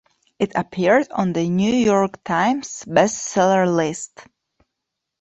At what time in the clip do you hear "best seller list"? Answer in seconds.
2.87-4.25